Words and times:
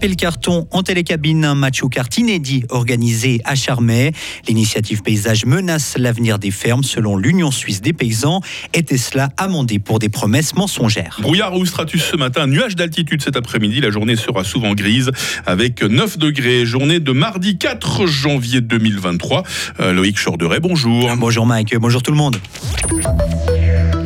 Taper 0.00 0.08
le 0.08 0.16
carton 0.16 0.66
en 0.70 0.82
télécabine, 0.82 1.44
un 1.44 1.54
match 1.54 1.82
au 1.82 1.90
kart 1.90 2.16
inédit 2.16 2.64
organisé 2.70 3.42
à 3.44 3.54
Charmey. 3.54 4.12
L'initiative 4.48 5.02
Paysage 5.02 5.44
menace 5.44 5.98
l'avenir 5.98 6.38
des 6.38 6.50
fermes 6.50 6.82
selon 6.82 7.18
l'Union 7.18 7.50
suisse 7.50 7.82
des 7.82 7.92
paysans. 7.92 8.40
Était 8.72 8.96
cela 8.96 9.28
amendé 9.36 9.78
pour 9.78 9.98
des 9.98 10.08
promesses 10.08 10.54
mensongères? 10.54 11.18
Brouillard 11.20 11.54
ou 11.54 11.66
stratus 11.66 12.02
ce 12.02 12.16
matin, 12.16 12.46
nuage 12.46 12.76
d'altitude 12.76 13.20
cet 13.20 13.36
après-midi. 13.36 13.82
La 13.82 13.90
journée 13.90 14.16
sera 14.16 14.42
souvent 14.42 14.72
grise 14.72 15.10
avec 15.44 15.82
9 15.82 16.16
degrés. 16.16 16.64
Journée 16.64 16.98
de 16.98 17.12
mardi 17.12 17.58
4 17.58 18.06
janvier 18.06 18.62
2023. 18.62 19.42
Euh, 19.80 19.92
Loïc 19.92 20.18
Chorderet, 20.18 20.60
bonjour. 20.60 21.14
Bonjour 21.18 21.44
Mike, 21.44 21.76
bonjour 21.76 22.02
tout 22.02 22.12
le 22.12 22.16
monde. 22.16 22.38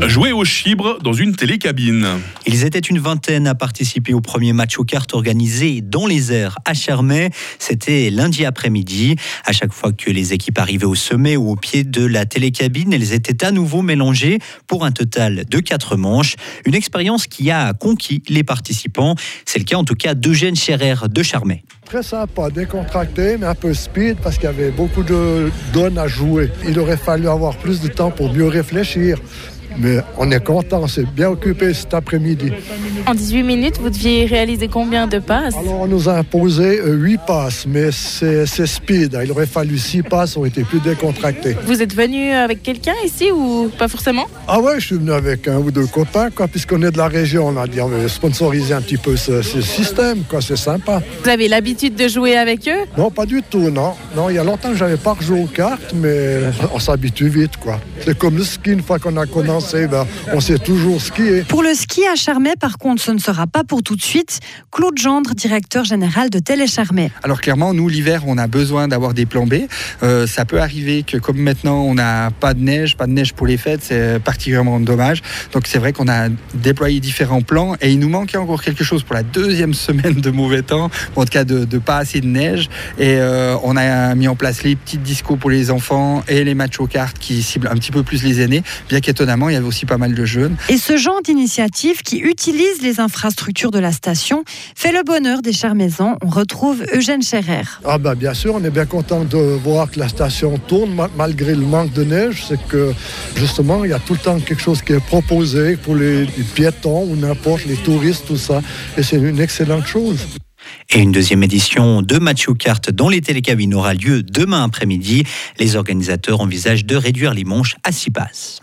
Jouer 0.07 0.33
au 0.33 0.45
chibre 0.45 0.99
dans 1.03 1.15
une 1.15 1.35
télécabine. 1.35 2.07
Ils 2.47 2.65
étaient 2.65 2.79
une 2.79 2.99
vingtaine 2.99 3.47
à 3.47 3.55
participer 3.55 4.13
au 4.13 4.21
premier 4.21 4.53
match 4.53 4.79
aux 4.79 4.85
cartes 4.85 5.15
organisé 5.15 5.81
dans 5.81 6.07
les 6.07 6.31
airs 6.31 6.59
à 6.67 6.75
Charmey. 6.75 7.31
C'était 7.59 8.11
lundi 8.11 8.45
après-midi. 8.45 9.17
À 9.47 9.53
chaque 9.53 9.73
fois 9.73 9.93
que 9.93 10.11
les 10.11 10.33
équipes 10.35 10.59
arrivaient 10.59 10.85
au 10.85 10.95
sommet 10.95 11.37
ou 11.37 11.51
au 11.51 11.57
pied 11.57 11.85
de 11.85 12.05
la 12.05 12.27
télécabine, 12.27 12.93
elles 12.93 13.13
étaient 13.13 13.45
à 13.45 13.51
nouveau 13.51 13.83
mélangées 13.83 14.39
pour 14.67 14.85
un 14.85 14.93
total 14.93 15.45
de 15.49 15.59
quatre 15.59 15.97
manches. 15.97 16.37
Une 16.67 16.75
expérience 16.75 17.27
qui 17.27 17.51
a 17.51 17.73
conquis 17.73 18.23
les 18.29 18.45
participants. 18.45 19.15
C'est 19.47 19.59
le 19.59 19.65
cas 19.65 19.77
en 19.77 19.85
tout 19.85 19.97
cas 19.97 20.15
d'Eugène 20.15 20.55
Scherer 20.55 21.09
de 21.09 21.23
Charmey. 21.23 21.65
Très 21.87 22.03
sympa, 22.03 22.51
décontracté, 22.51 23.37
mais 23.39 23.47
un 23.47 23.55
peu 23.55 23.75
speed 23.75 24.17
parce 24.23 24.37
qu'il 24.37 24.45
y 24.45 24.49
avait 24.49 24.71
beaucoup 24.71 25.03
de 25.03 25.51
donnes 25.73 25.99
à 25.99 26.09
jouer. 26.09 26.51
Il 26.67 26.79
aurait 26.79 26.97
fallu 26.97 27.29
avoir 27.29 27.57
plus 27.57 27.81
de 27.81 27.89
temps 27.89 28.11
pour 28.11 28.33
mieux 28.33 28.47
réfléchir. 28.47 29.19
Mais 29.79 29.99
on 30.19 30.31
est 30.31 30.43
content, 30.45 30.87
c'est 30.87 31.05
bien 31.05 31.31
occupé 31.31 31.75
cet 31.75 31.95
après-midi. 31.95 32.53
En 33.07 33.15
18 33.15 33.43
minutes, 33.43 33.79
vous 33.81 33.91
deviez 33.91 34.25
réaliser 34.25 34.69
combien 34.69 35.07
de 35.07 35.19
passes? 35.19 35.55
Alors 35.57 35.81
on 35.81 35.87
nous 35.87 36.09
a 36.09 36.15
imposé 36.15 36.81
8 36.85 37.21
passes, 37.27 37.67
mais 37.67 37.91
c'est 37.91 38.47
speed. 38.67 39.19
Il 39.25 39.33
aurait 39.33 39.47
fallu 39.47 39.77
6 39.79 40.03
passes, 40.05 40.37
on 40.37 40.45
était 40.45 40.63
plus 40.63 40.81
décontractés. 40.81 41.57
Vous 41.67 41.83
êtes 41.83 41.95
venu 41.95 42.31
avec 42.31 42.63
quelqu'un 42.63 42.95
ici 43.05 43.31
ou 43.33 43.71
pas 43.77 43.89
forcément? 43.89 44.27
Ah 44.47 44.61
ouais, 44.61 44.79
je 44.79 44.87
suis 44.87 44.97
venu 44.97 45.13
avec 45.13 45.49
un 45.49 45.59
ou 45.59 45.71
deux 45.71 45.87
copains, 45.87 46.31
quoi, 46.31 46.47
puisqu'on 46.47 46.83
est 46.83 46.93
de 46.93 46.99
la 46.99 47.09
région. 47.09 47.49
On 47.49 47.57
a 47.57 47.67
dit 47.67 47.81
on 47.81 47.89
veut 47.89 48.09
sponsoriser 48.09 48.75
un 48.75 48.81
petit 48.81 48.97
peu 48.97 49.17
ce, 49.17 49.43
ce 49.43 49.61
système, 49.61 50.23
quoi, 50.29 50.41
c'est 50.41 50.57
sympa. 50.57 51.03
Vous 51.25 51.29
avez 51.29 51.49
l'habitude 51.49 51.97
de 51.97 52.07
jouer 52.07 52.37
avec 52.37 52.69
eux? 52.69 52.87
Non, 52.97 53.11
pas 53.11 53.27
du 53.27 53.43
tout, 53.43 53.71
non. 53.71 53.95
Non, 54.15 54.31
il 54.31 54.37
y 54.37 54.39
a 54.39 54.45
longtemps 54.45 54.71
que 54.71 54.77
j'avais 54.77 54.97
pas 54.97 55.15
rejoué 55.15 55.41
aux 55.41 55.47
cartes, 55.47 55.95
mais 55.95 56.39
on 56.73 56.79
s'habitue 56.79 57.29
vite, 57.29 57.57
quoi. 57.57 57.81
C'est 58.05 58.17
comme 58.17 58.37
le 58.37 58.45
ski, 58.45 58.71
une 58.71 58.83
fois 58.83 58.99
qu'on 58.99 59.17
a 59.17 59.27
commencé 59.27 59.64
ben, 59.73 60.07
on 60.33 60.41
sait 60.41 60.59
toujours 60.59 61.01
skier. 61.01 61.43
Pour 61.43 61.63
le 61.63 61.75
ski 61.75 62.03
à 62.07 62.17
Charmey, 62.17 62.55
par 62.59 62.79
contre, 62.79 63.03
ce 63.03 63.11
ne 63.11 63.19
sera 63.19 63.47
pas 63.47 63.65
pour 63.65 63.83
tout 63.83 63.97
de 63.97 64.03
suite. 64.03 64.41
Claude 64.71 64.99
Gendre, 64.99 65.35
directeur 65.35 65.85
général 65.85 66.31
de 66.31 66.39
Télécharmey. 66.39 67.11
Alors 67.23 67.41
clairement, 67.41 67.73
nous, 67.73 67.89
l'hiver, 67.89 68.23
on 68.27 68.39
a 68.39 68.47
besoin 68.47 68.89
d'avoir 68.89 69.15
des 69.15 69.27
plans 69.27 69.47
B. 69.47 69.55
Euh, 70.03 70.27
ça 70.27 70.45
peut 70.45 70.61
arriver 70.61 71.03
que 71.03 71.17
comme 71.17 71.39
maintenant, 71.39 71.83
on 71.83 71.95
n'a 71.95 72.31
pas 72.31 72.55
de 72.55 72.61
neige, 72.61 72.97
pas 72.97 73.07
de 73.07 73.13
neige 73.13 73.33
pour 73.33 73.47
les 73.47 73.57
fêtes, 73.57 73.81
c'est 73.83 74.23
particulièrement 74.23 74.81
dommage. 74.81 75.23
Donc 75.53 75.67
c'est 75.67 75.79
vrai 75.79 75.93
qu'on 75.93 76.09
a 76.09 76.29
déployé 76.55 77.01
différents 77.01 77.43
plans 77.43 77.77
et 77.81 77.91
il 77.91 77.99
nous 77.99 78.09
manquait 78.09 78.39
encore 78.39 78.63
quelque 78.63 78.85
chose 78.85 79.03
pour 79.03 79.15
la 79.15 79.23
deuxième 79.23 79.75
semaine 79.85 80.21
de 80.21 80.31
mauvais 80.31 80.63
temps, 80.63 80.91
en 81.17 81.25
tout 81.25 81.31
cas 81.31 81.45
de, 81.45 81.65
pas 81.79 81.99
assez 81.99 82.21
de 82.21 82.27
neige. 82.27 82.69
Et 82.99 83.17
euh, 83.17 83.57
on 83.63 83.77
a 83.77 84.15
mis 84.15 84.29
en 84.29 84.37
place 84.37 84.63
les 84.63 84.77
petites 84.77 85.03
discos 85.03 85.37
pour 85.37 85.51
les 85.51 85.71
enfants 85.71 86.23
et 86.29 86.45
les 86.45 86.55
matchs 86.55 86.81
aux 86.81 86.87
cartes 86.87 87.19
qui 87.19 87.43
ciblent 87.43 87.69
un 87.69 87.75
petit 87.75 87.93
peu 87.93 88.03
plus 88.03 88.23
les 88.23 88.41
aînés, 88.41 88.63
bien 88.89 89.01
qu'étonnamment, 89.01 89.49
il 89.55 89.59
y 89.59 89.61
avait 89.61 89.69
aussi 89.69 89.87
pas 89.87 89.99
mal 89.99 90.15
de 90.15 90.25
jeunes. 90.25 90.57
Et 90.69 90.79
ce 90.79 90.97
genre 90.97 91.23
d'initiative 91.23 92.03
qui 92.03 92.19
utilise 92.19 92.83
les 92.83 92.99
infrastructures 92.99 93.71
de 93.71 93.79
la 93.79 93.93
station 93.93 94.43
fait 94.75 94.91
le 94.91 95.05
bonheur 95.05 95.43
des 95.43 95.53
Charmaisans. 95.53 96.17
On 96.23 96.29
retrouve 96.29 96.85
Eugène 96.93 97.23
Scherer. 97.23 97.63
Ah 97.85 97.99
bah 97.99 98.17
bien 98.17 98.35
sûr, 98.35 98.55
on 98.57 98.65
est 98.65 98.71
bien 98.71 98.87
content 98.87 99.25
de 99.25 99.39
voir 99.39 99.91
que 99.93 100.01
la 100.01 100.09
station 100.09 100.59
tourne 100.59 100.91
malgré 101.17 101.55
le 101.55 101.65
manque 101.65 101.93
de 101.93 102.03
neige. 102.03 102.45
C'est 102.49 102.61
que 102.67 102.93
justement, 103.37 103.85
il 103.85 103.91
y 103.91 103.95
a 103.95 104.01
tout 104.01 104.15
le 104.15 104.19
temps 104.19 104.41
quelque 104.41 104.63
chose 104.63 104.83
qui 104.83 104.93
est 104.93 105.05
proposé 105.05 105.77
pour 105.77 105.95
les, 105.95 106.23
les 106.23 106.45
piétons 106.55 107.05
ou 107.05 107.15
n'importe, 107.15 107.65
les 107.67 107.77
touristes, 107.77 108.27
tout 108.27 108.37
ça. 108.37 108.61
Et 108.97 109.05
c'est 109.05 109.17
une 109.17 109.41
excellente 109.41 109.87
chose. 109.87 110.19
Et 110.91 111.01
une 111.01 111.13
deuxième 111.13 111.43
édition 111.43 112.03
de 112.03 112.19
Match 112.19 112.47
Kart 112.59 112.91
dans 112.91 113.09
les 113.09 113.21
télécabines 113.21 113.75
aura 113.75 113.95
lieu 113.95 114.23
demain 114.23 114.65
après-midi. 114.65 115.25
Les 115.59 115.77
organisateurs 115.77 116.41
envisagent 116.41 116.85
de 116.85 116.97
réduire 116.97 117.35
les 117.35 117.45
manches 117.45 117.77
à 117.85 117.93
6 117.93 118.11
passes. 118.11 118.61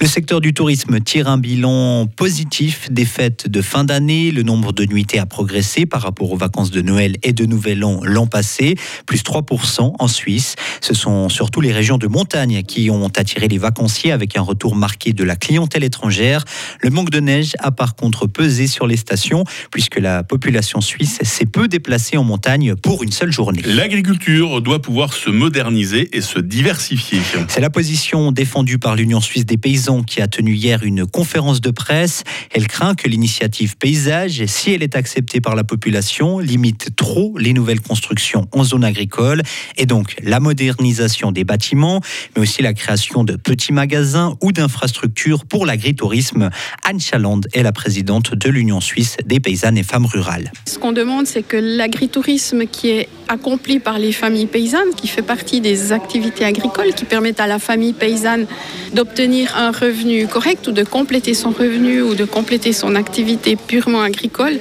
Le 0.00 0.06
secteur 0.06 0.40
du 0.40 0.54
tourisme 0.54 0.98
tire 1.00 1.28
un 1.28 1.36
bilan 1.36 2.06
positif 2.06 2.90
des 2.90 3.04
fêtes 3.04 3.48
de 3.48 3.60
fin 3.60 3.84
d'année. 3.84 4.30
Le 4.30 4.42
nombre 4.42 4.72
de 4.72 4.86
nuitées 4.86 5.18
a 5.18 5.26
progressé 5.26 5.84
par 5.84 6.00
rapport 6.00 6.32
aux 6.32 6.38
vacances 6.38 6.70
de 6.70 6.80
Noël 6.80 7.16
et 7.22 7.34
de 7.34 7.44
Nouvel 7.44 7.84
An 7.84 8.00
l'an 8.02 8.26
passé, 8.26 8.76
plus 9.04 9.22
3% 9.22 9.96
en 9.98 10.08
Suisse. 10.08 10.54
Ce 10.80 10.94
sont 10.94 11.28
surtout 11.28 11.60
les 11.60 11.70
régions 11.70 11.98
de 11.98 12.06
montagne 12.06 12.62
qui 12.62 12.88
ont 12.88 13.08
attiré 13.14 13.46
les 13.46 13.58
vacanciers 13.58 14.10
avec 14.10 14.38
un 14.38 14.40
retour 14.40 14.74
marqué 14.74 15.12
de 15.12 15.22
la 15.22 15.36
clientèle 15.36 15.84
étrangère. 15.84 16.46
Le 16.80 16.88
manque 16.88 17.10
de 17.10 17.20
neige 17.20 17.52
a 17.58 17.70
par 17.70 17.94
contre 17.94 18.26
pesé 18.26 18.68
sur 18.68 18.86
les 18.86 18.96
stations 18.96 19.44
puisque 19.70 19.98
la 19.98 20.24
population 20.24 20.80
suisse 20.80 21.18
s'est 21.24 21.44
peu 21.44 21.68
déplacée 21.68 22.16
en 22.16 22.24
montagne 22.24 22.74
pour 22.74 23.02
une 23.02 23.12
seule 23.12 23.32
journée. 23.32 23.60
L'agriculture 23.66 24.62
doit 24.62 24.80
pouvoir 24.80 25.12
se 25.12 25.28
moderniser 25.28 26.08
et 26.16 26.22
se 26.22 26.38
diversifier. 26.38 27.20
C'est 27.48 27.60
la 27.60 27.68
position 27.68 28.32
défendue 28.32 28.78
par 28.78 28.96
l'Union 28.96 29.20
suisse 29.20 29.44
des 29.44 29.58
paysans 29.58 29.89
qui 29.98 30.22
a 30.22 30.28
tenu 30.28 30.54
hier 30.54 30.82
une 30.82 31.06
conférence 31.06 31.60
de 31.60 31.70
presse. 31.70 32.22
Elle 32.52 32.66
craint 32.68 32.94
que 32.94 33.08
l'initiative 33.08 33.76
paysage, 33.76 34.44
si 34.46 34.72
elle 34.72 34.82
est 34.82 34.96
acceptée 34.96 35.40
par 35.40 35.56
la 35.56 35.64
population, 35.64 36.38
limite 36.38 36.96
trop 36.96 37.36
les 37.38 37.52
nouvelles 37.52 37.80
constructions 37.80 38.46
en 38.52 38.64
zone 38.64 38.84
agricole 38.84 39.42
et 39.76 39.86
donc 39.86 40.16
la 40.22 40.40
modernisation 40.40 41.32
des 41.32 41.44
bâtiments, 41.44 42.00
mais 42.34 42.42
aussi 42.42 42.62
la 42.62 42.72
création 42.72 43.24
de 43.24 43.36
petits 43.36 43.72
magasins 43.72 44.36
ou 44.40 44.52
d'infrastructures 44.52 45.44
pour 45.44 45.66
l'agritourisme. 45.66 46.50
Anne 46.84 47.00
Chaland 47.00 47.40
est 47.52 47.62
la 47.62 47.72
présidente 47.72 48.34
de 48.34 48.48
l'Union 48.48 48.80
suisse 48.80 49.16
des 49.26 49.40
paysannes 49.40 49.78
et 49.78 49.82
femmes 49.82 50.06
rurales. 50.06 50.52
Ce 50.66 50.78
qu'on 50.78 50.92
demande, 50.92 51.26
c'est 51.26 51.42
que 51.42 51.56
l'agritourisme 51.56 52.66
qui 52.66 52.90
est 52.90 53.08
accompli 53.28 53.78
par 53.78 53.98
les 53.98 54.12
familles 54.12 54.46
paysannes, 54.46 54.94
qui 54.96 55.06
fait 55.06 55.22
partie 55.22 55.60
des 55.60 55.92
activités 55.92 56.44
agricoles, 56.44 56.94
qui 56.94 57.04
permettent 57.04 57.40
à 57.40 57.46
la 57.46 57.58
famille 57.58 57.92
paysanne 57.92 58.46
d'obtenir 58.92 59.56
un 59.56 59.70
revenu 59.80 60.26
correct 60.26 60.66
ou 60.68 60.72
de 60.72 60.84
compléter 60.84 61.34
son 61.34 61.50
revenu 61.50 62.02
ou 62.02 62.14
de 62.14 62.24
compléter 62.24 62.72
son 62.72 62.94
activité 62.94 63.56
purement 63.56 64.02
agricole. 64.02 64.58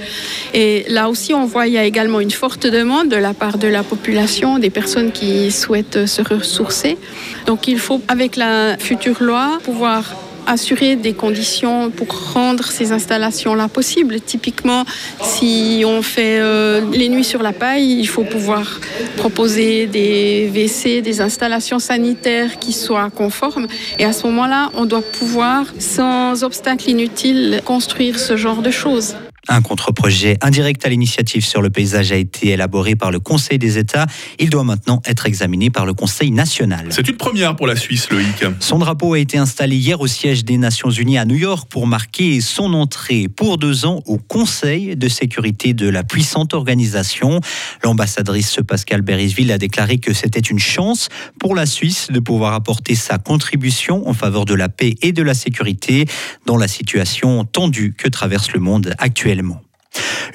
Et 0.53 0.85
là 0.89 1.09
aussi, 1.09 1.33
on 1.33 1.45
voit 1.45 1.65
qu'il 1.65 1.73
y 1.73 1.77
a 1.77 1.85
également 1.85 2.19
une 2.19 2.31
forte 2.31 2.65
demande 2.67 3.09
de 3.09 3.15
la 3.15 3.33
part 3.33 3.57
de 3.57 3.67
la 3.67 3.83
population, 3.83 4.59
des 4.59 4.69
personnes 4.69 5.11
qui 5.11 5.51
souhaitent 5.51 6.05
se 6.05 6.21
ressourcer. 6.21 6.97
Donc 7.45 7.67
il 7.67 7.79
faut, 7.79 8.01
avec 8.07 8.35
la 8.35 8.77
future 8.77 9.21
loi, 9.21 9.59
pouvoir 9.63 10.03
assurer 10.49 10.95
des 10.95 11.13
conditions 11.13 11.91
pour 11.91 12.33
rendre 12.33 12.65
ces 12.65 12.91
installations-là 12.91 13.67
possibles. 13.67 14.19
Typiquement, 14.19 14.83
si 15.21 15.83
on 15.85 16.01
fait 16.01 16.39
euh, 16.39 16.81
les 16.91 17.07
nuits 17.07 17.23
sur 17.23 17.43
la 17.43 17.53
paille, 17.53 17.99
il 17.99 18.07
faut 18.07 18.23
pouvoir 18.23 18.79
proposer 19.17 19.85
des 19.85 20.49
WC, 20.49 21.01
des 21.01 21.21
installations 21.21 21.79
sanitaires 21.79 22.57
qui 22.59 22.73
soient 22.73 23.09
conformes. 23.09 23.67
Et 23.99 24.05
à 24.05 24.13
ce 24.13 24.25
moment-là, 24.27 24.71
on 24.73 24.85
doit 24.85 25.01
pouvoir, 25.01 25.65
sans 25.77 26.43
obstacle 26.43 26.89
inutile, 26.89 27.61
construire 27.65 28.19
ce 28.19 28.35
genre 28.35 28.61
de 28.61 28.71
choses. 28.71 29.15
Un 29.51 29.63
contre-projet 29.63 30.37
indirect 30.41 30.85
à 30.85 30.89
l'initiative 30.89 31.43
sur 31.43 31.63
le 31.63 31.71
paysage 31.71 32.11
a 32.11 32.15
été 32.15 32.49
élaboré 32.49 32.95
par 32.95 33.09
le 33.09 33.19
Conseil 33.19 33.57
des 33.57 33.79
États. 33.79 34.05
Il 34.37 34.51
doit 34.51 34.63
maintenant 34.63 35.01
être 35.07 35.25
examiné 35.25 35.71
par 35.71 35.87
le 35.87 35.95
Conseil 35.95 36.29
national. 36.29 36.85
C'est 36.91 37.07
une 37.09 37.17
première 37.17 37.55
pour 37.55 37.65
la 37.65 37.75
Suisse, 37.75 38.11
Loïc. 38.11 38.45
Son 38.59 38.77
drapeau 38.77 39.15
a 39.15 39.19
été 39.19 39.39
installé 39.39 39.75
hier 39.75 39.99
au 39.99 40.05
siège 40.05 40.45
des 40.45 40.59
Nations 40.59 40.91
Unies 40.91 41.17
à 41.17 41.25
New 41.25 41.35
York 41.35 41.67
pour 41.67 41.87
marquer 41.87 42.41
son 42.41 42.75
entrée 42.75 43.27
pour 43.27 43.57
deux 43.57 43.87
ans 43.87 44.03
au 44.05 44.19
Conseil 44.19 44.95
de 44.95 45.07
sécurité 45.07 45.73
de 45.73 45.89
la 45.89 46.03
puissante 46.03 46.53
organisation. 46.53 47.41
L'ambassadrice 47.83 48.59
Pascal 48.67 49.01
Berisville 49.01 49.51
a 49.51 49.57
déclaré 49.57 49.97
que 49.97 50.13
c'était 50.13 50.39
une 50.39 50.59
chance 50.59 51.09
pour 51.39 51.55
la 51.55 51.65
Suisse 51.65 52.09
de 52.11 52.19
pouvoir 52.19 52.53
apporter 52.53 52.93
sa 52.93 53.17
contribution 53.17 54.07
en 54.07 54.13
faveur 54.13 54.45
de 54.45 54.53
la 54.53 54.69
paix 54.69 54.93
et 55.01 55.11
de 55.11 55.23
la 55.23 55.33
sécurité 55.33 56.05
dans 56.45 56.57
la 56.57 56.67
situation 56.67 57.45
tendue 57.45 57.95
que 57.97 58.07
traverse 58.07 58.51
le 58.53 58.59
monde 58.59 58.93
actuellement. 59.39 59.68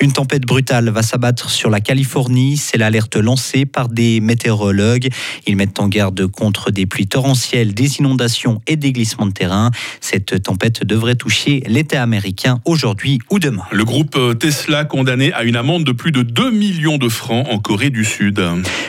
Une 0.01 0.13
tempête 0.13 0.43
brutale 0.43 0.91
va 0.91 1.03
s'abattre 1.03 1.51
sur 1.51 1.71
la 1.71 1.81
Californie. 1.81 2.57
C'est 2.57 2.79
l'alerte 2.79 3.17
lancée 3.17 3.67
par 3.67 3.89
des 3.89 4.21
météorologues. 4.21 5.09
Ils 5.47 5.57
mettent 5.57 5.81
en 5.81 5.89
garde 5.89 6.27
contre 6.27 6.71
des 6.71 6.87
pluies 6.87 7.07
torrentielles, 7.07 7.75
des 7.75 7.99
inondations 7.99 8.61
et 8.67 8.77
des 8.77 8.93
glissements 8.93 9.27
de 9.27 9.33
terrain. 9.33 9.71
Cette 10.01 10.43
tempête 10.43 10.85
devrait 10.85 11.15
toucher 11.15 11.63
l'État 11.67 12.03
américain 12.03 12.61
aujourd'hui 12.65 13.19
ou 13.31 13.39
demain. 13.39 13.65
Le 13.73 13.85
groupe 13.85 14.19
Tesla 14.39 14.85
condamné 14.85 15.33
à 15.33 15.45
une 15.45 15.57
amende 15.57 15.85
de 15.85 15.93
plus 15.93 16.13
de 16.13 16.23
2 16.23 16.51
millions 16.51 16.99
de 16.99 17.09
francs 17.09 17.47
en 17.51 17.59
Corée 17.59 17.91
du 17.91 18.05
Sud. 18.05 18.41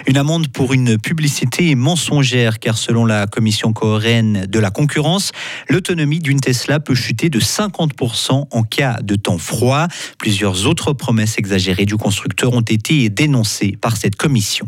Une 0.08 0.18
amende 0.18 0.48
pour 0.50 0.74
une 0.74 0.98
publicité 0.98 1.76
mensongère, 1.76 2.60
car 2.60 2.78
selon 2.78 3.06
la 3.06 3.28
Commission 3.28 3.74
coréenne 3.74 4.46
de 4.48 4.60
la 4.60 4.70
concurrence, 4.70 5.32
l'autonomie 5.70 6.20
d'une 6.20 6.40
Tesla 6.40 6.80
peut 6.80 6.96
chuter 6.96 7.30
de 7.30 7.40
50% 7.40 8.48
en 8.52 8.64
cas 8.64 9.00
de 9.02 9.16
temps 9.16 9.38
froid. 9.38 9.88
Plusieurs 10.18 10.65
autres 10.66 10.94
promesses 10.94 11.38
exagérées 11.38 11.86
du 11.86 11.98
constructeur 11.98 12.54
ont 12.54 12.62
été 12.62 13.10
dénoncées 13.10 13.78
par 13.80 13.98
cette 13.98 14.16
commission. 14.16 14.68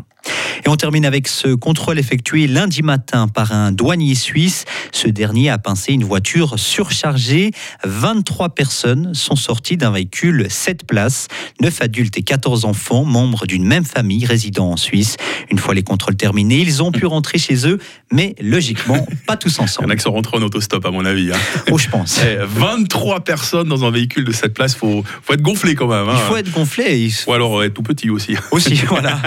Et 0.64 0.68
on 0.68 0.76
termine 0.76 1.04
avec 1.04 1.28
ce 1.28 1.54
contrôle 1.54 1.98
effectué 1.98 2.46
lundi 2.46 2.82
matin 2.82 3.28
par 3.28 3.52
un 3.52 3.72
douanier 3.72 4.14
suisse. 4.14 4.64
Ce 4.92 5.08
dernier 5.08 5.50
a 5.50 5.58
pincé 5.58 5.92
une 5.92 6.04
voiture 6.04 6.58
surchargée. 6.58 7.50
23 7.84 8.50
personnes 8.50 9.14
sont 9.14 9.36
sorties 9.36 9.76
d'un 9.76 9.90
véhicule 9.90 10.46
7 10.48 10.86
places, 10.86 11.28
9 11.60 11.82
adultes 11.82 12.18
et 12.18 12.22
14 12.22 12.64
enfants, 12.64 13.04
membres 13.04 13.46
d'une 13.46 13.64
même 13.64 13.84
famille 13.84 14.24
résidant 14.26 14.70
en 14.72 14.76
Suisse. 14.76 15.16
Une 15.50 15.58
fois 15.58 15.74
les 15.74 15.82
contrôles 15.82 16.16
terminés, 16.16 16.58
ils 16.60 16.82
ont 16.82 16.92
pu 16.92 17.06
rentrer 17.06 17.38
chez 17.38 17.66
eux, 17.66 17.78
mais 18.12 18.34
logiquement, 18.40 19.06
pas 19.26 19.36
tous 19.36 19.54
Il 19.54 19.56
y 19.58 19.60
en 19.60 19.64
ensemble. 19.64 19.92
a 19.92 19.96
qui 19.96 20.02
sont 20.02 20.12
rentrés 20.12 20.36
en 20.36 20.42
autostop, 20.42 20.84
à 20.84 20.90
mon 20.90 21.04
avis. 21.04 21.30
hein. 21.32 21.38
Oh, 21.70 21.78
je 21.78 21.88
pense. 21.88 22.20
Eh, 22.24 22.36
23 22.44 23.20
personnes 23.20 23.68
dans 23.68 23.84
un 23.84 23.90
véhicule 23.90 24.24
de 24.24 24.32
cette 24.32 24.54
place, 24.54 24.74
faut, 24.74 25.04
faut 25.22 25.32
être 25.32 25.42
gonflé 25.42 25.74
quand 25.74 25.86
même. 25.88 26.08
hein. 26.08 26.14
Il 26.16 26.26
faut 26.28 26.36
être 26.36 26.50
gonflé. 26.50 26.98
il- 27.06 27.14
Ou 27.26 27.32
alors 27.32 27.62
être 27.62 27.74
tout 27.74 27.82
petit 27.82 28.10
aussi. 28.10 28.34
Aussi, 28.50 28.74
voilà. 28.88 29.20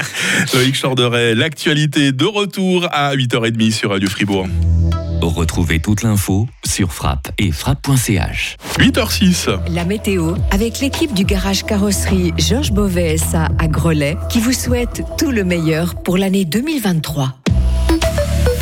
Loïc 0.54 0.74
Chorderet, 0.80 1.34
l'actualité 1.34 2.12
de 2.12 2.24
retour 2.24 2.88
à 2.90 3.14
8h30 3.14 3.70
sur 3.70 3.90
Radio 3.90 4.08
Fribourg. 4.08 4.46
Retrouvez 5.20 5.80
toute 5.80 6.02
l'info 6.02 6.48
sur 6.64 6.92
frappe 6.92 7.30
et 7.38 7.52
frappe.ch. 7.52 8.56
8h06. 8.78 9.72
La 9.72 9.84
météo 9.84 10.34
avec 10.50 10.80
l'équipe 10.80 11.14
du 11.14 11.24
garage 11.24 11.64
carrosserie 11.64 12.32
Georges 12.38 12.72
Beauvais 12.72 13.16
SA 13.16 13.48
à 13.58 13.68
Grelais 13.68 14.16
qui 14.30 14.40
vous 14.40 14.52
souhaite 14.52 15.02
tout 15.18 15.30
le 15.30 15.44
meilleur 15.44 15.94
pour 16.02 16.18
l'année 16.18 16.44
2023. 16.44 17.41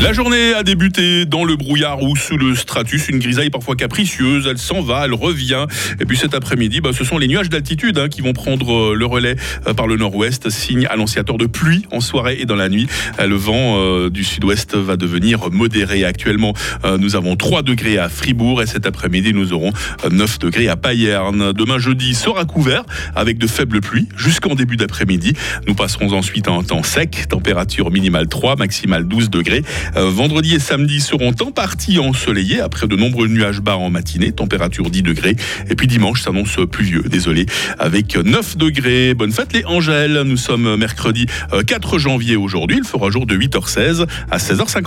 La 0.02 0.14
journée 0.14 0.54
a 0.54 0.62
débuté 0.62 1.26
dans 1.26 1.44
le 1.44 1.56
brouillard 1.56 2.02
ou 2.02 2.16
sous 2.16 2.38
le 2.38 2.54
stratus, 2.54 3.10
une 3.10 3.18
grisaille 3.18 3.50
parfois 3.50 3.76
capricieuse, 3.76 4.46
elle 4.50 4.56
s'en 4.56 4.80
va, 4.80 5.04
elle 5.04 5.12
revient. 5.12 5.66
Et 6.00 6.06
puis 6.06 6.16
cet 6.16 6.34
après-midi, 6.34 6.80
bah, 6.80 6.90
ce 6.94 7.04
sont 7.04 7.18
les 7.18 7.28
nuages 7.28 7.50
d'altitude 7.50 7.98
hein, 7.98 8.08
qui 8.08 8.22
vont 8.22 8.32
prendre 8.32 8.92
euh, 8.92 8.94
le 8.94 9.04
relais 9.04 9.36
euh, 9.66 9.74
par 9.74 9.86
le 9.86 9.96
nord-ouest, 9.96 10.48
signe 10.48 10.86
annonciateur 10.86 11.36
de 11.36 11.44
pluie 11.44 11.84
en 11.92 12.00
soirée 12.00 12.38
et 12.40 12.46
dans 12.46 12.56
la 12.56 12.70
nuit. 12.70 12.86
Euh, 13.20 13.26
Le 13.26 13.36
vent 13.36 14.08
du 14.08 14.24
sud-ouest 14.24 14.74
va 14.74 14.96
devenir 14.96 15.50
modéré. 15.50 16.04
Actuellement, 16.04 16.54
nous 16.98 17.14
avons 17.14 17.36
3 17.36 17.62
degrés 17.62 17.98
à 17.98 18.08
Fribourg 18.08 18.62
et 18.62 18.66
cet 18.66 18.86
après-midi, 18.86 19.32
nous 19.34 19.52
aurons 19.52 19.72
euh, 20.04 20.10
9 20.10 20.38
degrés 20.38 20.68
à 20.68 20.76
Payerne. 20.76 21.52
Demain 21.52 21.78
jeudi 21.78 22.14
sera 22.14 22.44
couvert 22.46 22.84
avec 23.14 23.38
de 23.38 23.46
faibles 23.46 23.80
pluies 23.80 24.08
jusqu'en 24.16 24.54
début 24.54 24.76
d'après-midi. 24.76 25.34
Nous 25.68 25.74
passerons 25.74 26.12
ensuite 26.12 26.48
à 26.48 26.52
un 26.52 26.62
temps 26.62 26.82
sec, 26.82 27.26
température 27.28 27.90
minimale 27.90 28.28
3, 28.28 28.56
maximale 28.56 29.06
12 29.06 29.28
degrés. 29.30 29.62
Euh, 29.96 30.10
vendredi 30.10 30.54
et 30.54 30.58
samedi 30.58 31.00
seront 31.00 31.34
en 31.40 31.50
partie 31.50 31.98
ensoleillés 31.98 32.60
après 32.60 32.86
de 32.86 32.96
nombreux 32.96 33.28
nuages 33.28 33.60
bas 33.60 33.76
en 33.76 33.90
matinée, 33.90 34.32
température 34.32 34.90
10 34.90 35.02
degrés. 35.02 35.36
Et 35.68 35.74
puis 35.74 35.86
dimanche 35.86 36.22
s'annonce 36.22 36.58
pluvieux, 36.70 37.02
désolé, 37.02 37.46
avec 37.78 38.16
9 38.16 38.56
degrés. 38.56 39.14
Bonne 39.14 39.32
fête 39.32 39.52
les 39.52 39.64
Angèles. 39.64 40.22
Nous 40.24 40.36
sommes 40.36 40.76
mercredi 40.76 41.26
euh, 41.52 41.62
4 41.62 41.98
janvier 41.98 42.36
aujourd'hui. 42.36 42.78
Il 42.78 42.84
fera 42.84 43.10
jour 43.10 43.26
de 43.26 43.36
8h16 43.36 44.06
à 44.30 44.38
16h50. 44.38 44.80